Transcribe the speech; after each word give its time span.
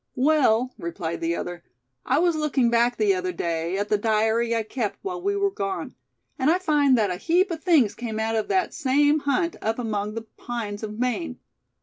"Well," 0.17 0.73
replied 0.79 1.21
the 1.21 1.35
other, 1.35 1.63
"I 2.07 2.17
was 2.17 2.35
looking 2.35 2.71
back 2.71 2.97
the 2.97 3.13
other 3.13 3.31
day, 3.31 3.77
at 3.77 3.89
the 3.89 3.99
diary 3.99 4.55
I 4.55 4.63
kept 4.63 4.97
while 5.03 5.21
we 5.21 5.35
were 5.35 5.51
gone; 5.51 5.93
and 6.39 6.49
I 6.49 6.57
find 6.57 6.97
that 6.97 7.11
a 7.11 7.17
heap 7.17 7.51
of 7.51 7.63
things 7.63 7.93
came 7.93 8.19
out 8.19 8.35
of 8.35 8.47
that 8.47 8.73
same 8.73 9.19
hunt 9.19 9.57
up 9.61 9.77
among 9.77 10.15
the 10.15 10.23
pines 10.37 10.81
of 10.81 10.97
Maine. 10.97 11.37